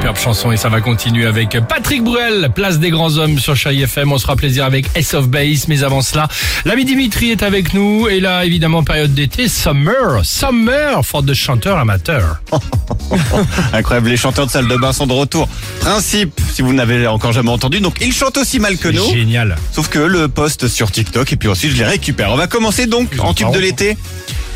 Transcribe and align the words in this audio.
Superbe 0.00 0.16
chanson 0.16 0.50
et 0.50 0.56
ça 0.56 0.70
va 0.70 0.80
continuer 0.80 1.26
avec 1.26 1.58
Patrick 1.68 2.02
Bruel, 2.02 2.48
place 2.54 2.78
des 2.78 2.88
grands 2.88 3.18
hommes 3.18 3.38
sur 3.38 3.54
Chéri 3.54 3.82
FM. 3.82 4.10
On 4.10 4.16
se 4.16 4.22
fera 4.22 4.34
plaisir 4.34 4.64
avec 4.64 4.86
S 4.94 5.12
of 5.12 5.28
Base, 5.28 5.68
mais 5.68 5.82
avant 5.82 6.00
cela, 6.00 6.26
l'ami 6.64 6.86
Dimitri 6.86 7.30
est 7.32 7.42
avec 7.42 7.74
nous 7.74 8.08
et 8.08 8.18
là, 8.18 8.46
évidemment, 8.46 8.82
période 8.82 9.12
d'été, 9.12 9.46
summer, 9.46 10.24
summer 10.24 11.04
for 11.04 11.22
de 11.22 11.34
chanteurs 11.34 11.76
amateurs. 11.76 12.40
Incroyable, 13.74 14.08
les 14.08 14.16
chanteurs 14.16 14.46
de 14.46 14.50
salle 14.50 14.68
de 14.68 14.76
bain 14.76 14.94
sont 14.94 15.06
de 15.06 15.12
retour. 15.12 15.50
Principe, 15.80 16.40
si 16.50 16.62
vous 16.62 16.72
n'avez 16.72 17.06
encore 17.06 17.32
jamais 17.32 17.50
entendu, 17.50 17.80
donc 17.80 17.96
ils 18.00 18.14
chantent 18.14 18.38
aussi 18.38 18.58
mal 18.58 18.78
que 18.78 18.88
nous. 18.88 19.04
Génial. 19.04 19.56
Sauf 19.70 19.90
que 19.90 19.98
le 19.98 20.28
post 20.28 20.66
sur 20.68 20.90
TikTok 20.90 21.30
et 21.30 21.36
puis 21.36 21.50
ensuite 21.50 21.72
je 21.72 21.76
les 21.76 21.84
récupère. 21.84 22.30
On 22.32 22.36
va 22.36 22.46
commencer 22.46 22.86
donc 22.86 23.10
en 23.18 23.34
tube 23.34 23.52
de 23.52 23.58
l'été 23.58 23.98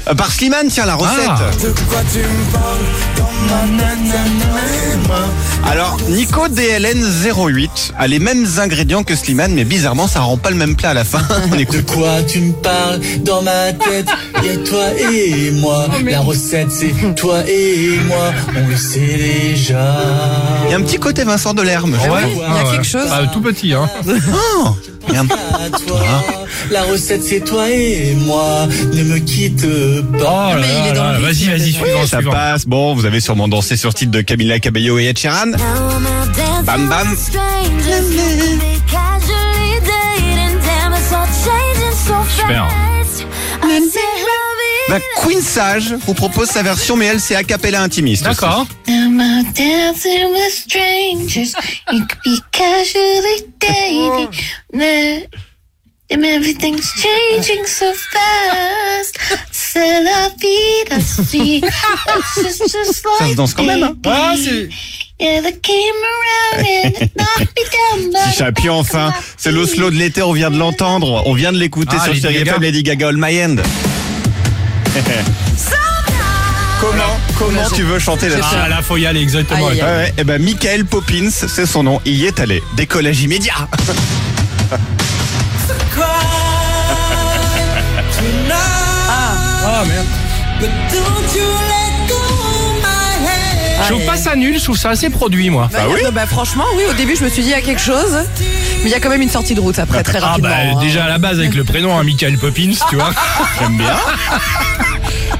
euh, 0.08 0.14
par 0.14 0.30
Slimane, 0.30 0.68
tiens 0.68 0.86
la 0.86 0.94
recette. 0.94 1.28
Ah. 1.28 1.40
Alors 4.06 4.23
Nico 6.08 6.48
DLN 6.48 7.02
08 7.24 7.94
a 7.98 8.06
les 8.06 8.18
mêmes 8.18 8.46
ingrédients 8.58 9.02
que 9.04 9.16
Slimane, 9.16 9.54
mais 9.54 9.64
bizarrement 9.64 10.06
ça 10.06 10.20
rend 10.20 10.36
pas 10.36 10.50
le 10.50 10.56
même 10.56 10.76
plat 10.76 10.90
à 10.90 10.94
la 10.94 11.04
fin. 11.04 11.20
On 11.52 11.56
De 11.56 11.80
quoi 11.80 12.22
tu 12.22 12.40
me 12.40 12.52
parles 12.52 13.00
dans 13.20 13.42
ma 13.42 13.72
tête? 13.72 14.06
Y'a 14.44 14.56
toi 14.58 14.84
et 14.98 15.50
moi. 15.52 15.86
La 16.04 16.20
recette 16.20 16.70
c'est 16.70 16.92
toi 17.14 17.42
et 17.48 17.98
moi. 18.06 18.32
On 18.54 18.68
le 18.68 18.76
sait 18.76 19.18
déjà. 19.54 19.96
Il 20.66 20.72
y 20.72 20.74
a 20.74 20.76
un 20.76 20.82
petit 20.82 20.98
côté 20.98 21.24
Vincent 21.24 21.54
Delerme. 21.54 21.94
Ouais, 21.94 22.30
il 22.30 22.38
y 22.38 22.42
a 22.42 22.64
ah 22.66 22.70
quelque 22.70 22.86
chose. 22.86 23.08
Ah, 23.10 23.22
tout 23.32 23.40
petit, 23.40 23.72
hein. 23.72 23.88
Oh, 24.06 24.68
il 25.08 25.14
y 25.14 25.16
a 25.16 25.20
un- 25.20 25.24
À 25.24 25.70
toi. 25.70 26.00
La 26.70 26.82
recette 26.82 27.22
c'est 27.22 27.40
toi 27.40 27.70
et 27.70 28.14
moi. 28.14 28.66
Ne 28.92 29.02
me 29.04 29.18
quitte 29.18 29.64
Oh 29.66 30.02
pas. 30.18 30.56
là 30.56 30.66
là 30.66 30.92
là, 31.12 31.18
vas-y, 31.20 31.44
vas-y, 31.44 31.72
suivant, 31.72 32.06
Ça 32.06 32.18
suivant. 32.18 32.32
passe. 32.32 32.66
Bon, 32.66 32.94
vous 32.94 33.04
avez 33.04 33.20
sûrement 33.20 33.48
dansé 33.48 33.76
sur 33.76 33.94
titre 33.94 34.10
de 34.10 34.22
Camila 34.22 34.58
Cabello 34.58 34.98
et 34.98 35.04
Ed 35.06 35.18
Sheeran. 35.18 35.52
Bam 36.64 36.88
bam. 36.88 37.16
Super. 42.36 42.68
Bah, 44.88 44.98
Queen 45.22 45.40
Sage 45.40 45.94
vous 46.06 46.14
propose 46.14 46.48
sa 46.48 46.62
version, 46.62 46.96
mais 46.96 47.06
elle 47.06 47.20
c'est 47.20 47.34
a 47.34 47.42
cappella 47.42 47.82
intimiste. 47.82 48.26
aussi. 48.26 48.40
D'accord. 48.40 48.66
and 56.14 56.24
everything's 56.24 56.92
changing 56.94 57.66
so 57.66 57.86
fast. 58.12 59.18
C'est 59.50 60.02
la 60.02 60.28
vie, 60.40 60.84
that's 60.88 61.16
the 61.30 61.60
It's 61.64 62.34
just, 62.36 62.62
just 62.72 63.02
Ça 63.02 63.18
se 63.18 63.24
like 63.24 63.34
danse 63.36 63.54
quand 63.54 63.64
même, 63.64 63.82
hein. 63.82 63.94
Ah, 64.06 64.34
c'est... 64.36 64.68
Yeah, 65.20 65.42
came 65.62 66.00
around 66.04 66.66
and 66.66 66.90
it 67.02 67.12
knocked 67.16 67.52
me 67.56 67.64
down. 67.72 68.10
but- 68.12 68.40
Et 68.48 68.52
puis 68.52 68.68
enfin, 68.68 69.12
c'est 69.36 69.52
le 69.52 69.66
slow 69.66 69.90
de 69.90 69.96
l'été, 69.96 70.22
on 70.22 70.32
vient 70.32 70.50
de 70.50 70.58
l'entendre, 70.58 71.22
on 71.26 71.34
vient 71.34 71.52
de 71.52 71.58
l'écouter 71.58 71.96
Ah, 71.98 72.04
sur 72.04 72.12
Lady 72.12 72.22
Chéri 72.22 72.34
Gaga. 72.38 72.50
FM, 72.52 72.62
Lady 72.62 72.82
Gaga, 72.82 73.08
All 73.08 73.16
My 73.16 73.42
End. 73.42 73.56
comment, 76.80 77.18
comment 77.38 77.70
tu 77.74 77.82
veux 77.82 77.98
chanter 77.98 78.28
là-dessus 78.28 78.54
Ah 78.56 78.68
là, 78.68 78.82
faut 78.82 78.96
y 78.96 79.06
aller, 79.06 79.20
exactement. 79.20 79.68
Aïe, 79.68 79.80
aïe, 79.80 79.86
Ouais, 79.86 79.96
ouais, 80.04 80.14
et 80.18 80.24
ben 80.24 80.40
Michael 80.42 80.84
Poppins, 80.84 81.30
c'est 81.30 81.66
son 81.66 81.82
nom, 81.82 82.00
il 82.04 82.14
y 82.14 82.26
est 82.26 82.38
allé. 82.40 82.62
Décollage 82.76 83.20
immédiat. 83.22 83.68
Je 93.86 93.90
trouve 93.90 94.06
pas 94.06 94.16
ça 94.16 94.34
nul, 94.34 94.58
je 94.58 94.64
trouve 94.64 94.78
ça 94.78 94.90
assez 94.90 95.10
produit, 95.10 95.50
moi. 95.50 95.68
Bah, 95.72 95.80
oui. 95.88 96.00
non, 96.02 96.10
bah, 96.10 96.26
franchement, 96.26 96.64
oui, 96.76 96.84
au 96.88 96.94
début, 96.94 97.16
je 97.16 97.24
me 97.24 97.28
suis 97.28 97.42
dit, 97.42 97.48
il 97.48 97.52
y 97.52 97.54
a 97.54 97.60
quelque 97.60 97.80
chose. 97.82 98.16
Mais 98.82 98.84
il 98.84 98.90
y 98.90 98.94
a 98.94 99.00
quand 99.00 99.10
même 99.10 99.20
une 99.22 99.28
sortie 99.30 99.54
de 99.54 99.60
route 99.60 99.78
après, 99.78 100.02
très 100.02 100.18
Ah 100.22 100.28
rapidement. 100.28 100.48
bah 100.50 100.56
hein. 100.76 100.80
déjà 100.80 101.04
à 101.04 101.08
la 101.08 101.18
base 101.18 101.38
avec 101.38 101.54
le 101.54 101.64
prénom, 101.64 101.98
hein, 101.98 102.02
Michael 102.02 102.38
Poppins, 102.38 102.72
tu 102.88 102.96
vois. 102.96 103.10
J'aime 103.60 103.76
bien. 103.76 103.94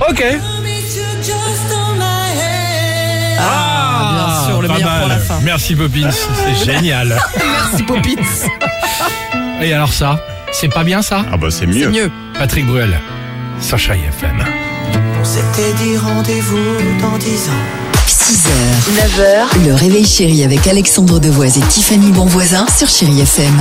Ok. 0.08 0.24
Ah, 3.38 4.12
bien 4.14 4.46
sûr, 4.46 4.62
le 4.62 4.68
pas 4.68 4.74
meilleur 4.74 4.98
pour 4.98 5.08
la 5.08 5.18
fin. 5.18 5.38
Merci 5.42 5.74
Poppins, 5.74 6.10
c'est 6.10 6.64
génial. 6.72 7.18
Merci, 7.36 7.82
Poppins. 7.84 8.10
Et 9.62 9.72
alors 9.72 9.92
ça, 9.92 10.20
c'est 10.52 10.68
pas 10.68 10.84
bien 10.84 11.00
ça? 11.02 11.24
Ah 11.32 11.36
bah 11.36 11.46
c'est 11.50 11.60
C'est 11.60 11.66
mieux. 11.66 11.88
mieux. 11.90 12.10
Patrick 12.38 12.66
Bruel, 12.66 12.98
sur 13.60 13.78
Chéri 13.78 14.00
S'était 15.24 15.72
dit 15.82 15.96
rendez-vous 15.96 16.76
dans 17.00 17.16
10 17.16 17.48
ans. 17.48 17.52
6h, 18.06 18.48
9h, 18.92 19.66
le 19.66 19.74
réveil 19.74 20.04
chéri 20.04 20.44
avec 20.44 20.66
Alexandre 20.66 21.18
Devoise 21.18 21.56
et 21.56 21.62
Tiffany 21.62 22.12
Bonvoisin 22.12 22.66
sur 22.76 22.88
Chéri 22.88 23.22
FM. 23.22 23.54